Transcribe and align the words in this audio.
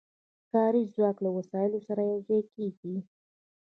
کاري 0.51 0.83
ځواک 0.93 1.17
له 1.25 1.29
وسایلو 1.37 1.79
سره 1.87 2.01
یو 2.11 2.19
ځای 2.27 2.41
کېږي 2.53 2.95